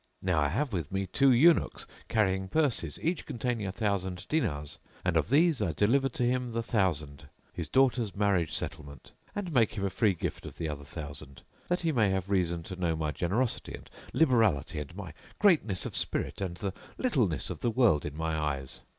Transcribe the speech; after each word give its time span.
Now 0.19 0.39
I 0.41 0.47
have 0.47 0.73
with 0.73 0.91
me 0.91 1.05
two 1.05 1.31
eunuchs 1.31 1.85
carrying 2.07 2.47
purses, 2.47 2.97
each 3.03 3.27
containing 3.27 3.67
a 3.67 3.71
thousand 3.71 4.25
dinars; 4.29 4.79
and 5.05 5.15
of 5.15 5.29
these 5.29 5.61
I 5.61 5.73
deliver 5.73 6.09
to 6.09 6.23
him 6.25 6.53
the 6.53 6.63
thousand, 6.63 7.27
his 7.53 7.69
daughter's 7.69 8.15
marriage 8.15 8.51
settlement, 8.51 9.11
and 9.35 9.53
make 9.53 9.73
him 9.73 9.85
a 9.85 9.91
free 9.91 10.15
gift 10.15 10.47
of 10.47 10.57
the 10.57 10.67
other 10.67 10.85
thousand, 10.85 11.43
that 11.67 11.81
he 11.81 11.91
may 11.91 12.09
have 12.09 12.31
reason 12.31 12.63
to 12.63 12.75
know 12.75 12.95
my 12.95 13.11
generosity 13.11 13.75
and 13.75 13.91
liberality 14.11 14.79
and 14.79 14.95
my 14.95 15.13
greatness 15.37 15.85
of 15.85 15.95
spirit 15.95 16.41
and 16.41 16.57
the 16.57 16.73
littleness 16.97 17.51
of 17.51 17.59
the 17.59 17.69
world 17.69 18.03
in 18.03 18.17
my 18.17 18.35
eyes. 18.35 18.81